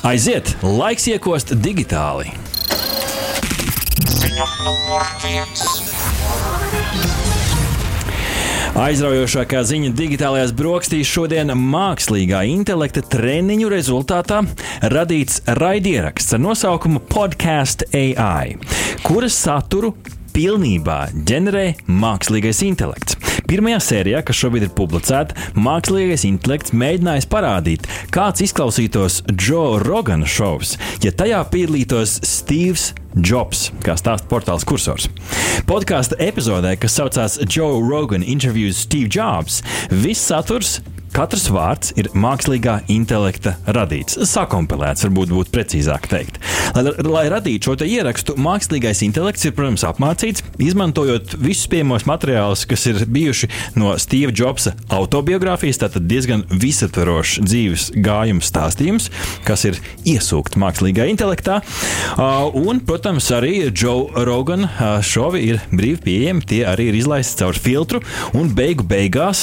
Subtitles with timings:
[0.00, 2.30] Aiziet, laiks iekost digitāli.
[8.80, 14.40] Aizraujošākā ziņa digitālajās brokastīs šodien mākslīgā intelekta treniņu rezultātā
[14.94, 18.56] radīts raidieraksts ar nosaukumu Podcast AI,
[19.04, 19.92] kuras saturu
[20.32, 23.20] pilnībā ģenerē mākslīgais intelekts.
[23.50, 30.76] Pirmajā sērijā, kas šobrīd ir publicēta, mākslīgais intelekts mēģinājis parādīt, kāds izklausītos Joe Rogana šovs,
[31.02, 35.08] ja tajā piedalītos Steve's Jobs, kā stāsta portāls Cursors.
[35.66, 40.78] Podkāstu epizodē, kas saucās Joe Rogan Interviews Steve Jobs, viss saturs
[41.10, 46.38] Katrs vārds ir mākslīgā intelekta radīts, sakompilēts, varbūt būtu precīzāk teikt.
[46.76, 52.86] Lai, lai radītu šo ierakstu, mākslīgais intelekts ir, protams, apmācīts, izmantojot visus pieejamos materiālus, kas
[52.90, 55.80] ir bijuši no Steve Jobsa autobiogrāfijas.
[55.82, 59.10] Tātad diezgan visaptvarošs dzīves gājuma stāstījums,
[59.48, 61.58] kas ir iesūkts mākslīgā intelektā.
[62.18, 64.68] Un, protams, arī Joe Rogan
[65.02, 66.46] šovi ir brīvi pieejami.
[66.50, 68.02] Tie arī ir izlaisti caur filtru,
[68.36, 69.42] un beigu beigās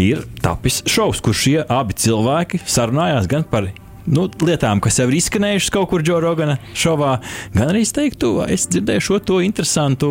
[0.00, 3.70] ir tapis šovs, kur šie abi cilvēki sarunājās gan par
[4.12, 7.18] nu, lietām, kas jau ir izskanējušas kaut kur Džona Rogana šovā,
[7.54, 10.10] gan arī es teiktu, es dzirdēju šo to interesantu,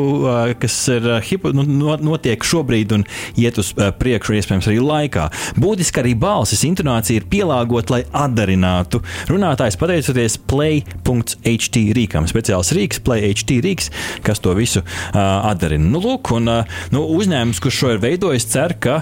[0.62, 1.66] kas ir hipo, nu,
[2.06, 3.06] notiek šobrīd un
[3.40, 5.28] iet uz priekšu, iespējams, arī laikā.
[5.58, 12.30] Būtiski arī balsis intonācija ir pielāgota, lai atdarinātu runātājs pateicoties play.ht rīkam.
[12.30, 13.92] Speciāls rīks, play.ht rīks,
[14.26, 15.20] kas to visu uh,
[15.52, 15.88] atdarina.
[15.88, 19.00] Nu, lūk, un, uh, nu, uzņēmums, kurš šo ir veidojis, cer, ka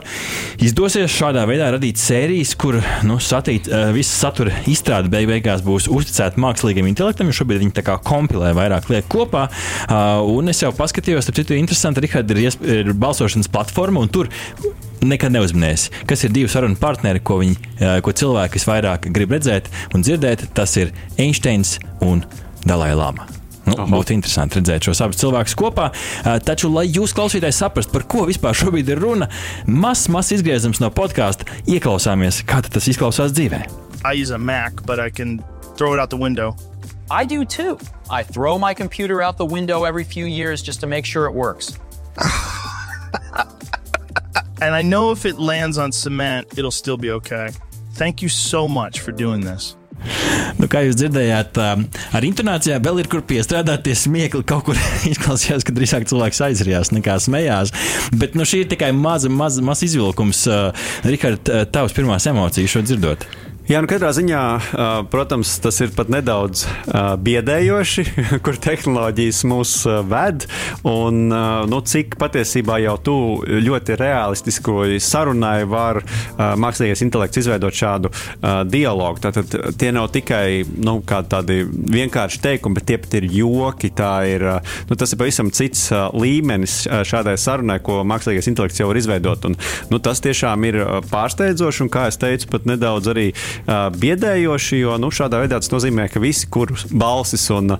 [0.64, 5.64] izdosies šādā veidā radīt sērijas, kur nu, satīt, uh, viss satura izteikti izstrāde beig beigās
[5.66, 9.48] būs uzticēta mākslīgam intelektam, jo šobrīd viņi tā kā kompilē vairāk lietu kopā.
[10.30, 14.30] Un es jau paskatījos, starp citu, interesanti, Rihard, ir, ir balsošanas platforma, un tur
[15.06, 17.58] nekad neuzminēs, kas ir divi sarunu partneri, ko, viņi,
[18.06, 20.52] ko cilvēki visvairāk grib redzēt un dzirdēt.
[20.54, 22.22] Tas ir Einsteins un
[22.66, 23.26] Dalai Lama.
[23.66, 23.88] Nu, Aha.
[23.90, 25.88] būtu interesanti redzēt šos abus cilvēkus kopā.
[26.46, 29.30] Taču, lai jūs klausītājs saprastu, par ko vispār šobrīd ir runa,
[29.66, 33.85] mazs mas izgriezums no podkāsta, ieklausāmies, kā tas izklausās dzīvēm.
[34.06, 35.44] I use a Mac, but I can
[35.76, 36.56] throw it out the window.
[37.10, 37.80] I do too.
[38.08, 41.34] I throw my computer out the window every few years just to make sure it
[41.34, 41.80] works.
[44.62, 47.50] and I know if it lands on cement, it'll still be okay.
[47.94, 49.76] Thank you so much for doing this.
[50.60, 53.88] Nu, kā jūs dzirdējāt, um, ar intonācijām vēl ir kur piestrādāt.
[53.88, 54.78] Tie smiekli kaut kur
[55.12, 57.74] izklausījās, ka drīzāk cilvēks aizrījās nekā smējās.
[58.14, 60.46] Bet nu, šī ir tikai maza, maza, maza izvilkums.
[60.46, 63.26] Uh, Rihard, uh, tavs pirmās emocijas šo dzirdot?
[63.66, 64.40] Jā, nu katrā ziņā,
[65.10, 66.68] protams, tas ir pat nedaudz
[67.26, 68.04] biedējoši,
[68.46, 69.72] kur tehnoloģijas mūs
[70.06, 70.44] ved.
[70.86, 71.24] Un,
[71.72, 76.04] nu, cik patiesībā jau tu ļoti realistiski sarunai var
[76.38, 78.12] mākslīgais intelekts izveidot šādu
[78.70, 79.24] dialogu.
[79.26, 83.90] Tātad tie nav tikai nu, tādi vienkārši teikumi, bet tie pat ir joki.
[84.30, 84.48] Ir,
[84.92, 89.50] nu, tas ir pavisam cits līmenis šādai sarunai, ko mākslīgais intelekts jau var izveidot.
[89.50, 89.58] Un,
[89.90, 94.98] nu, tas tiešām ir pārsteidzoši un, kā es teicu, pat nedaudz arī uh, biedējoši, jo
[95.02, 97.76] nu, šādā veidā tas nozīmē, ka visi, kurus balsis un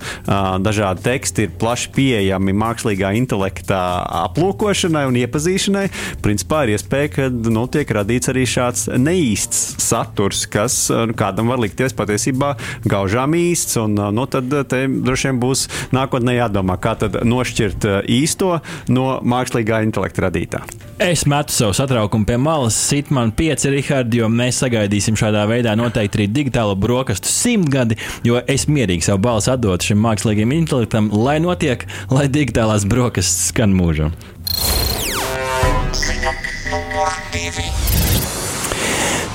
[0.66, 3.80] dažādi teksti ir plaši pieejami mākslīgā intelekta
[4.26, 5.86] aplūkošanai un iepazīšanai,
[6.26, 11.62] principā ir iespēja, ka nu, tiek radīts arī šāds neīsts saturs, kas uh, kādam var
[11.62, 12.54] likties patiesībā
[12.90, 13.80] gaužām īsts.
[13.82, 18.60] Un, nu, tad droši vien būs nākotnē jādomā, kā nošķirt īsto
[18.92, 20.64] no mākslīgā intelekta radītā.
[21.02, 25.65] Es metu savu satraukumu pie malas, sit man pieci, Rihard, jo mēs sagaidīsim šādā veidā
[25.74, 31.40] noteikti arī digitālo brokastu simtgadi, jo es mierīgi savu balsi atdotu šim mākslīgajam intelektam, lai
[31.42, 34.14] notiek, lai digitālās brokastis skan mūžam.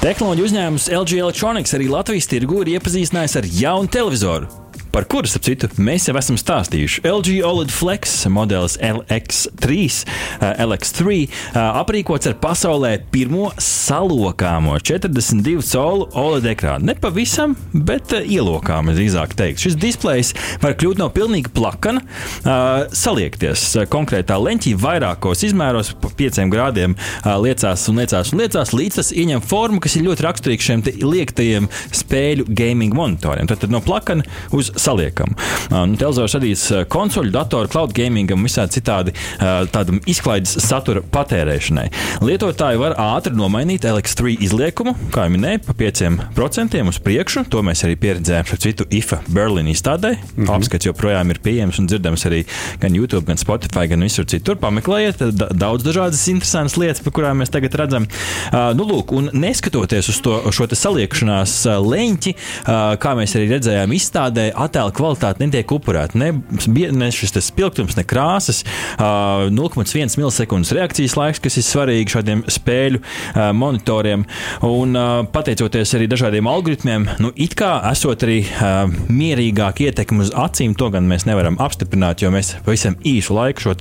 [0.01, 5.45] Tehnoloģiju uzņēmums LG Electronics arī Latvijas tirgu ir iepazīstinājis ar jaunu televizoru par kuru, ap
[5.47, 7.03] citu, mēs jau esam stāstījuši.
[7.06, 9.77] LG OLED Flex modelis LX3,
[10.41, 16.91] uh, LX3 uh, aprīkots ar pasaulē pirmo salokāmo 42 colu OLED ekrānu.
[16.91, 19.62] Ne pavisam, bet uh, ielokām, drīzāk teikt.
[19.62, 20.32] Šis displejs
[20.62, 22.03] var kļūt no pilnīgi plakana,
[22.97, 26.94] saliekties konkrētā leņķī vairākos izmēros, pa 5 grādiem
[27.43, 31.69] liecās un liecās un liecās, līdz tas ieņem formu, kas ir ļoti raksturīga šiem liektajiem
[32.00, 33.49] spēļu gaming monitoriem.
[33.50, 34.26] Tad, tad no plakana
[34.56, 35.35] uz saliekam.
[35.71, 39.15] Nu, televizors radīs konsoļu, datoru, cloud gamingam, visādi citādi
[39.73, 41.87] tādam izklaides satura patērēšanai.
[42.25, 47.44] Lietotāji var ātri nomainīt LX3 izliekumu, kā jau minēju, pa 5% uz priekšu.
[47.53, 50.15] To mēs arī pieredzējām šo citu IFA Berlīna izstādē.
[50.17, 50.55] Mm -hmm.
[50.56, 52.44] Apskats joprojām ir pieejams un dzirdams arī
[52.81, 54.56] gan YouTube, gan Spotify, gan visur citur.
[54.56, 55.23] Pameklējiet
[55.55, 58.06] daudz dažādas interesantas lietas, par kurām mēs tagad redzam.
[58.53, 63.94] Uh, nu, lūk, un neskatoties uz to, šo saliekšanās leņķi, uh, kā mēs arī redzējām,
[63.97, 66.19] izstādē attēla kvalitāte netiek upurēta.
[66.20, 66.31] Ne,
[66.94, 68.62] ne šis spilgtums, ne krāsas,
[68.96, 74.25] uh, 0,1 milisekundes reakcijas laiks, kas ir svarīgi šādiem spēļu uh, monitoriem.
[74.67, 80.32] Un, uh, pateicoties arī dažādiem algoritmiem, nu, it kā esot arī uh, mierīgāk ietekmi uz
[80.38, 83.76] acīm, to gan mēs nevaram apstiprināt, jo mēs pavisam īsu laiku šo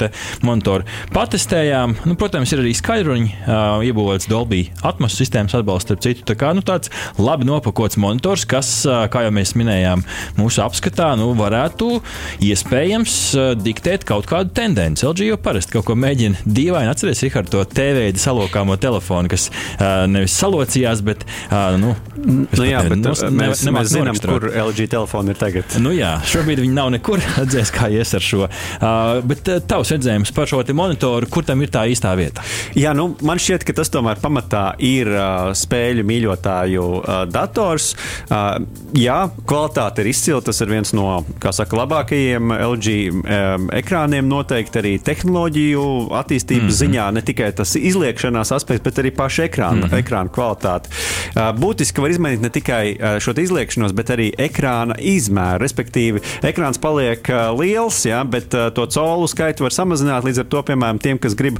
[0.45, 1.97] monitoru patestējām.
[2.09, 6.25] Nu, protams, ir arī skaidruņi, uh, iebūvēts Dolby atmosfēras sistēmas atbalsts, starp citu.
[6.30, 10.03] Tā kā nu, tāds labi nopakots monitors, kas, uh, kā jau mēs minējām,
[10.39, 12.00] mūsu apskatā nu, varētu
[12.46, 15.04] iespējams uh, diktēt kaut kādu tendenci.
[15.08, 20.08] LG jau parasti kaut ko mēģina dīvaini atcerēties, Rihard, to TV salokāmo telefonu, kas uh,
[20.08, 21.76] nevis salocījās, bet uh,
[22.25, 25.77] nu, nu, jā, bet nos, mēs, ne, mēs zinām, kur LG telefoni ir tagad.
[25.81, 27.21] Nu, jā, šobrīd viņi nav nekur.
[27.39, 28.45] Redzēs, kā ies ar šo.
[28.45, 32.44] Uh, bet uh, tavs redzējums par šo monitoru, kur tam ir tā īstā vieta?
[32.77, 37.94] Jā, nu, man šķiet, ka tas tomēr pamatā ir uh, spēļu mīļotāju uh, dators.
[38.27, 38.60] Uh,
[38.98, 39.19] jā,
[39.50, 40.44] kvalitāte ir izcila.
[40.50, 44.27] Tas ir viens no saka, labākajiem LG um, ekrāniem.
[44.30, 45.83] Noteikti arī tehnoloģiju
[46.19, 46.80] attīstības mm -hmm.
[46.81, 50.04] ziņā ne tikai tas izliekšanās aspekts, bet arī paša ekrāna, mm -hmm.
[50.04, 50.89] ekrāna kvalitāte.
[51.36, 55.61] Uh, būtiski var izmainīt ne tikai uh, šo izliekšanos, bet arī ekrāna izmēru.
[55.61, 60.25] Respektīvi, ekrāns paliek uh, liels, jā, bet uh, to colu skaitu var samazināt.
[60.25, 61.59] Līdz ar to, piemēram, tiem, kas grib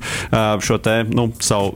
[0.64, 1.72] šo te, nu, savu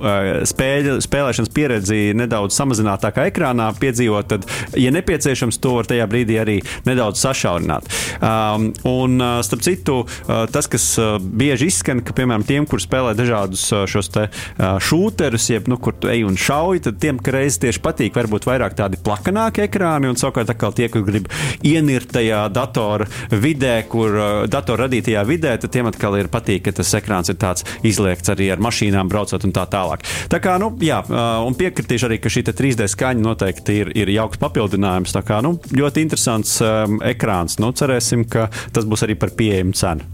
[0.47, 4.47] spēļu, spēlēšanas pieredzi nedaudz samazinātākā ekrānā piedzīvot, tad,
[4.79, 7.89] ja nepieciešams, to var tajā brīdī arī nedaudz sašaurināt.
[8.19, 9.97] Um, un, starp citu,
[10.27, 10.87] tas, kas
[11.19, 14.27] bieži izskan, ka, piemēram, tiem, kur spēlē dažādus šos te
[14.59, 18.47] šūterus, jeb, nu, kur tu ej un šauj, tad tiem, ka reizes tieši patīk varbūt
[18.49, 21.27] vairāk tādi plakanāki ekrāni, un savukārt tie, kur grib
[21.65, 26.75] ienirt tajā datora vidē, kur uh, datora radītajā vidē, tad tiem atkal ir patīk, ka
[26.80, 30.07] tas ekrāns ir tāds izliekts arī ar mašīnām braucot un tā tālāk.
[30.31, 31.01] Tā kā, nu, jā,
[31.44, 35.16] un piekritīšu arī, ka šī 3D skaņa noteikti ir, ir jauks papildinājums.
[35.16, 37.59] Tā kā, nu, ļoti interesants um, ekrāns.
[37.63, 40.07] Nu, cerēsim, ka tas būs arī par pieejamu cenu.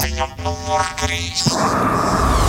[0.00, 2.39] Ziņa numur 3.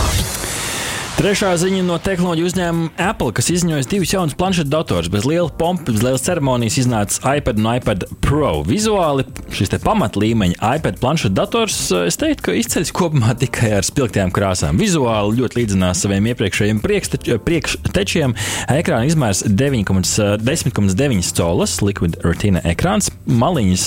[1.22, 5.06] Trešā ziņa no tehnoloģiju uzņēmuma Apple, kas izņēma divus jaunus planšetu datorus.
[5.06, 8.48] Bez liela pompa, bez lielas ceremonijas iznāca iPad un iPad Pro.
[8.66, 9.22] Vizuāli
[9.54, 11.76] šis pamatlīmeņa iPad planšetu dators,
[12.08, 14.80] es teiktu, ka izceļas kopumā tikai ar spilgtām krāsām.
[14.82, 18.34] Vizuāli ļoti līdzinās saviem iepriekšējiem priekštečiem.
[18.74, 23.12] Ekrāna izmērs 10,9 colas, Liquid Retina ekrāns.
[23.30, 23.86] Maliņas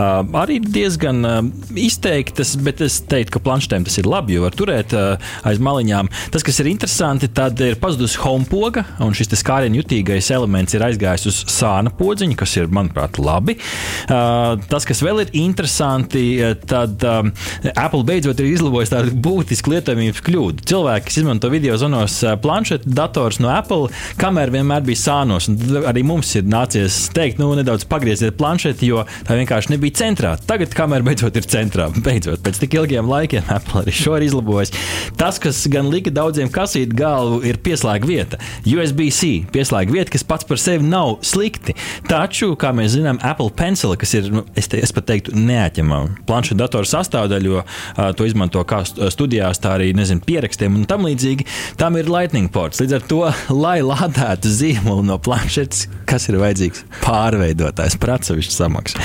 [0.00, 5.60] arī diezgan izteiktas, bet es teiktu, ka planšetēm tas ir labi, jo var turēt aiz
[5.60, 6.08] maliņām.
[6.32, 11.26] Tas, kas ir interesanti, tad ir pazudusi homepoga, un šis skārienu jutīgais elements ir aizgājis
[11.30, 13.56] uz sāna podziņa, kas ir, manuprāt, labi.
[14.04, 16.24] Uh, tas, kas vēl ir interesanti,
[16.68, 17.32] tad um,
[17.72, 20.66] Apple beidzot ir izlabojis tādu būtisku lietojamības kļūdu.
[20.70, 23.90] Cilvēki, kas izmanto video zonos planšetu dators no Apple,
[24.20, 29.04] kamēr vienmēr bija sānos, un arī mums ir nācies teikt, nu, nedaudz pagrieziet planšeti, jo
[29.26, 30.34] tā vienkārši nebija centrā.
[30.48, 34.74] Tagad, kamēr beidzot ir centrā, beidzot pēc tik ilgiem laikiem, Apple arī šo ir izlabojis.
[35.18, 38.38] Tas, kas gan lika daudz daudziem kasīt galvu ir pieslēgta vieta.
[38.66, 41.74] USB-C pieslēgta vieta, kas pats par sevi nav slikti.
[42.08, 46.24] Taču, kā mēs zinām, Apple Pencil, kas ir, nu, es, te, es pat teiktu, neatņemama
[46.26, 51.06] planšu datoru sastāvdaļa, jo uh, to izmanto kā studijās, tā arī nezinu, pierakstiem un tam
[51.06, 51.46] līdzīgi,
[51.80, 52.82] tam ir Lightning ports.
[52.82, 53.22] Līdz ar to,
[53.54, 59.04] lai lādētu zīmolu no planšetes, kas ir vajadzīgs pārveidotājs, prātsevišķi samaksa.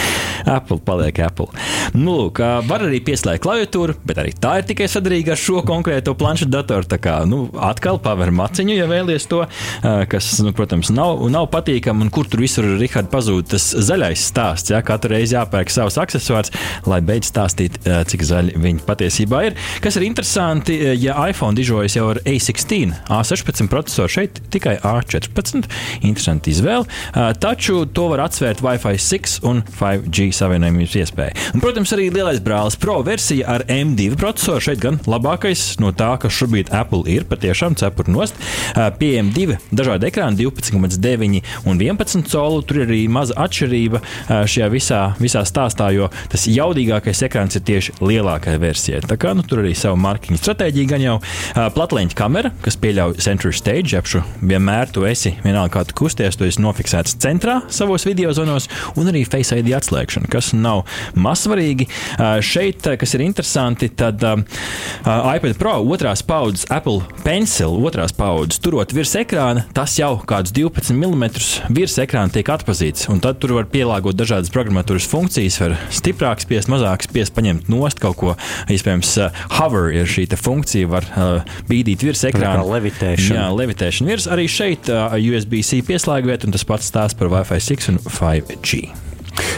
[0.50, 1.50] Apple paliek Apple.
[1.96, 6.16] Nu, lūk, var arī pieslēgt klaviatūru, bet arī tā ir tikai sadarīga ar šo konkrēto
[6.18, 6.88] planšu datoru.
[6.90, 9.44] Tā kā nu, atkal paver maciņu, ja vēlies to,
[10.10, 14.74] kas, nu, protams, nav, nav patīkami, un kur tur visur ir pazūd tas zaļais stāsts.
[14.74, 14.82] Ja?
[14.86, 16.54] Katru reizi jāpērk savs accessors,
[16.90, 19.58] lai beidz stāstīt, cik zaļi viņi patiesībā ir.
[19.84, 25.68] Kas ir interesanti, ja iPhone dižojas jau ar A16, A16 procesoru šeit tikai A14.
[26.02, 26.88] Interesanti izvēle.
[27.42, 31.36] Taču to var atsvērt Wi-Fi 6 un 5G savienojumības iespēja.
[31.54, 36.14] Un, protams, arī lielais brālis Pro versija ar M2 procesoru šeit gan labākais no tā,
[36.22, 38.38] kas šobrīd Apple ir patiešām cepura nost.
[39.00, 42.62] Pieejami divi dažādi ekrāni, 12,9 un 11 colu.
[42.66, 47.96] Tur ir arī maza atšķirība šajā visā, visā stāstā, jo tas jaudīgākais ekrāns ir tieši
[48.04, 49.04] lielākajai versijai.
[49.10, 51.18] Tā kā nu, tur arī savu marketinga stratēģiju gan jau
[51.76, 54.24] platleņķa kamera, kas pieļauj Century Stage apšu.
[54.42, 59.12] Vienmēr tu esi vienalga, kā tu kusties, tu esi nofiksēts centrā savos video zonos, un
[59.12, 60.86] arī Face ID atslēgšana, kas nav
[61.20, 61.90] mazsvarīgi.
[62.46, 64.24] Šeit, kas ir interesanti, tad
[65.06, 70.96] iPad Pro otrās paudzes Apple Pencil otrās paudzes turot virs ekrāna, tas jau kādus 12
[70.96, 71.26] mm
[71.76, 73.08] virs ekrāna tiek atpazīts.
[73.12, 78.02] Un tad tur var pielāgot dažādas programmatūras funkcijas, var stiprāk spiest, mazāk spiest, paņemt nost
[78.04, 78.38] kaut ko.
[78.72, 79.16] Iespējams,
[79.60, 81.10] hover ir šī funkcija, var
[81.70, 82.64] bīdīt virs ekrāna.
[82.70, 83.42] Levitēšana.
[83.42, 84.30] Jā, levitēšana virs.
[84.32, 89.09] Arī šeit USB-C pieslēgvieta, un tas pats stāsta par Wi-Fi 6 un 5G.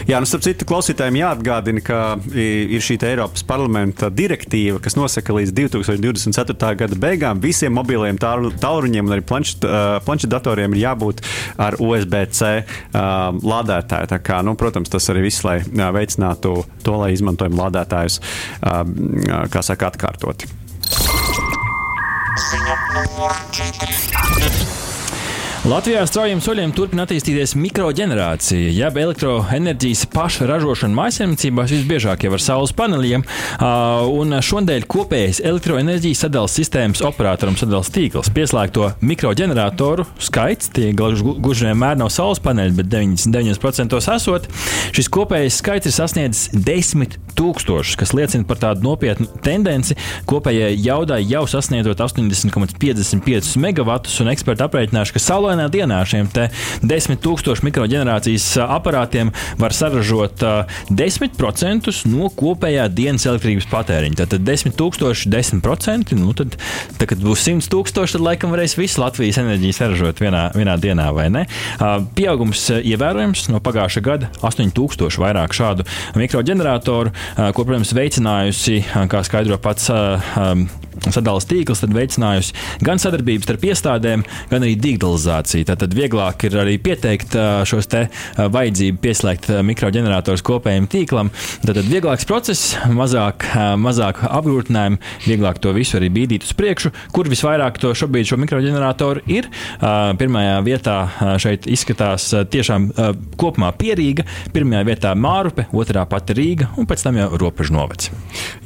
[0.08, 1.98] Jā, nu, starp citu, klausītājiem jāatgādina, ka
[2.34, 6.72] ir šī Eiropas parlamenta direktīva, kas nosaka līdz 2024.
[6.82, 11.22] gada beigām visiem mobiliem tālruņiem un arī planšetdatoriem ir jābūt
[11.62, 12.52] ar USB-C
[12.92, 14.10] lādētāju.
[14.12, 18.20] Tā kā, nu, protams, tas arī viss, lai veicinātu to, lai izmantojam lādētājus,
[18.62, 20.50] kā saka, atkārtoti.
[22.42, 24.81] Ziņa numur 4.
[25.62, 32.72] Latvijā straujiem soļiem turpina attīstīties mikroģenerācija, jeb elektroenerģijas paša ražošana mājsaimniecībās visbiežāk jau ar saules
[32.74, 33.22] paneļiem.
[34.10, 41.94] Un šodien kopējais elektroenerģijas sadales sistēmas operatoram sadales tīkls pieslēgto mikroģeneratoru skaits, tie gluži vienmēr
[42.00, 44.50] nav saules paneļi, bet 99% esot.
[44.90, 49.94] Šis kopējais skaits ir sasniedzis 10 tūkstošus, kas liecina par tādu nopietnu tendenci.
[50.26, 57.62] Kopējai jaudai jau sasniedzot 80,55 megavatus, un eksperti aprēķinājuši, ka saulē saulainā dienā šiem 10,000
[57.66, 60.40] mikroģenerācijas aparātiem var saražot
[60.88, 64.18] 10% no kopējā dienas elektrības patēriņa.
[64.22, 66.16] Tātad 10,000, 10%.
[66.16, 66.56] Nu, tad,
[66.96, 71.28] tad, kad būs 100,000, tad laikam varēs visu Latvijas enerģiju saražot vienā, vienā dienā, vai
[71.32, 71.44] ne?
[72.16, 77.12] Pieaugums ievērojams no pagājušā gada- 8,000 vairāk šādu mikroģeneratoru,
[77.52, 78.82] ko, protams, veicinājusi,
[79.12, 79.90] kā skaidro pats
[81.08, 82.54] sadalījuma tīkls, tad veicinājusi
[82.84, 85.66] gan sadarbības starp iestādēm, gan arī digitalizāciju.
[85.72, 87.36] Tad vieglāk ir arī pieteikt
[87.68, 88.04] šos te
[88.36, 91.32] vajadzību pieslēgt mikroģenerators kopējiem tīklam.
[91.64, 93.46] Tad vieglāks process, mazāk,
[93.80, 96.92] mazāk apgrūtinājumu, vieglāk to visu arī bīdīt uz priekšu.
[97.16, 99.48] Kur visvairāk to šobrīd šo mikroģeneratoru ir?
[99.80, 100.96] Pirmajā vietā
[101.42, 102.90] šeit izskatās tiešām
[103.40, 108.12] kopumā Pierīga, pirmajā vietā Mārupe, otrā pati Rīga un pēc tam jau Robežu novads.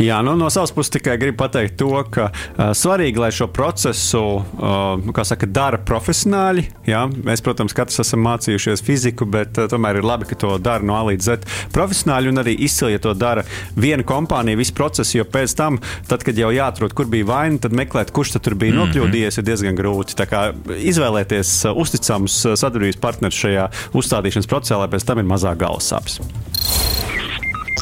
[0.03, 4.23] Jā, nu, no savas puses tikai gribu pateikt to, ka uh, svarīgi, lai šo procesu
[4.41, 6.67] uh, saka, dara profesionāļi.
[6.89, 7.05] Jā?
[7.27, 10.97] Mēs, protams, katrs esam mācījušies fiziku, bet uh, tomēr ir labi, ka to dara no
[10.99, 11.51] A līdz Z.
[11.75, 15.81] Profesionāļi un arī izcili, ja to dara viena kompānija, visu procesu, jo pēc tam,
[16.11, 18.93] tad, kad jau jāatrod, kur bija vaina, tad meklēt, kurš tur bija mm -hmm.
[18.95, 20.19] nokļūdījies, ir diezgan grūti.
[20.19, 25.29] Tā kā izvēlēties uh, uzticamus uh, sadarbības partnerus šajā uzstādīšanas procesā, lai pēc tam ir
[25.29, 26.21] mazāk galvas sāpes.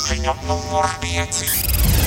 [0.04, 2.03] Ziņa numur 5.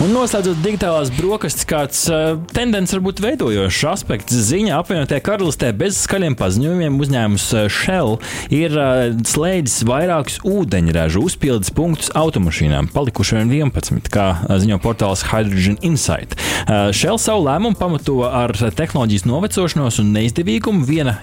[0.00, 6.38] Un noslēdzot digitālās brokastis, kāds uh, tendence varbūt veidojošs aspekts ziņā apvienotajā karalistē bez skaļiem
[6.40, 8.16] paziņojumiem uzņēmums Shell
[8.48, 14.24] ir uh, slēdzis vairākus ūdeņražu uzpildes punktus automašīnām, palikuši vien 11, kā
[14.62, 16.32] ziņo portāls Hydrogen Insight.
[16.62, 20.88] Uh, Shell savu lēmumu pamato ar tehnoloģijas novecošanos un neizdevīgumu.
[20.88, 21.18] Viena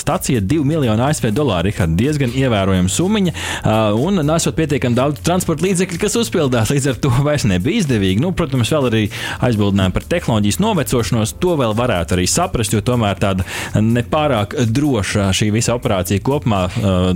[0.00, 3.36] stacija- 2 miljonu ASV dolāru, ir diezgan ievērojama summa,
[4.00, 8.22] un nesot pietiekami daudz transporta līdzekļu, kas uzpildās, līdz ar to vairs nebija izdevīgi svarīgi.
[8.22, 9.02] Nu, protams, vēl arī
[9.44, 11.34] aizbildinājumi par tehnoloģijas novecošanos.
[11.40, 13.44] To vēl varētu arī saprast, jo tomēr tāda
[13.74, 16.68] nepārāk droša šī visa operācija kopumā,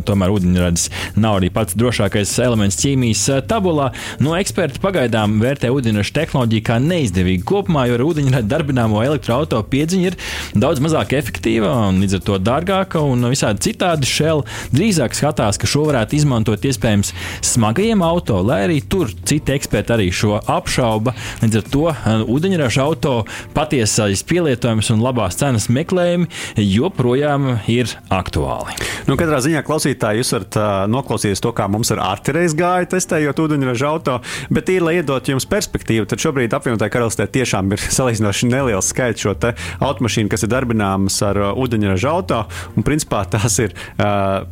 [0.05, 3.93] tomēr ūdeņradis nav arī pats drošākais elements ķīmijas tabulā.
[4.21, 10.11] No eksperti pagaidām vērtē ūdeņraža tehnoloģiju kā neizdevīgu kopumā, jo ar ūdeņradi darbināmo elektroautorātu piedziņa
[10.11, 10.19] ir
[10.59, 14.09] daudz mazāk efektīva un līdz ar to dārgāka un visādi citādi.
[14.09, 17.13] Shell drīzāk skatās, ka šo varētu izmantot iespējams
[17.45, 21.15] smagajiem auto, lai arī tur citi eksperti arī šo apšaubu apšauba.
[21.43, 23.15] Līdz ar to uh, ūdeņraža auto
[23.55, 28.77] patiesais pielietojums un labās cenas meklējumi joprojām ir aktuāli.
[29.09, 33.43] Nu, katrā ziņā klausītāji, jūs varat uh, noklausīties to, kā mums ar arterijas gāja testējot
[33.45, 34.19] ūdeņraža auto,
[34.53, 39.25] bet ir, lai iedot jums perspektīvu, tad šobrīd apvienotajā karalistē tiešām ir salīdzinoši neliels skaits
[39.25, 42.43] šo automašīnu, kas ir darbināmas ar uh, ūdeņraža auto,
[42.77, 44.45] un principā tās ir uh,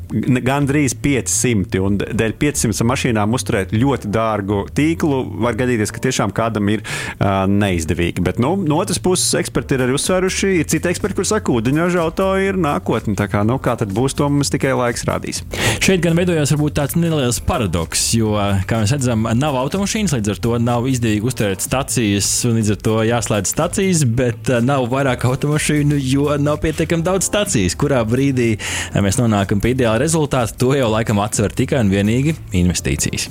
[0.46, 6.34] gandrīz 500, un dēļ 500 mašīnām uzturēt ļoti dārgu tīklu var gadīties, ka tiešām tiešām
[6.34, 8.22] kādam ir uh, neizdevīgi.
[8.24, 12.02] Bet nu, no otras puses, eksperti ir arī uzsvēruši, ir citi eksperti, kur saka, ūdeņraža
[12.02, 13.16] auto ir nākotne.
[13.16, 15.42] Tā kā, nu, kā tad būs, to mums tikai laiks rādīs.
[15.80, 18.34] Šeit gan veidojās varbūt tāds neliels paradoks, jo,
[18.66, 22.80] kā mēs redzam, nav automašīnas, līdz ar to nav izdevīgi uzturēt stacijas, un līdz ar
[22.88, 27.76] to jāslēdz stacijas, bet nav vairāk automašīnu, jo nav pietiekami daudz stacijas.
[27.78, 28.54] Kurā brīdī
[28.96, 33.30] mēs nonākam pie ideāla rezultāta, to jau laikam atsver tikai un vienīgi investīcijas.